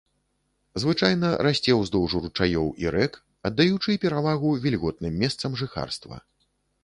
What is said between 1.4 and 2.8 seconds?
расце ўздоўж ручаёў